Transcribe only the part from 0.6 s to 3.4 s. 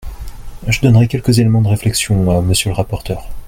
Je donnerai quelques éléments de réflexion à Monsieur le rapporteur.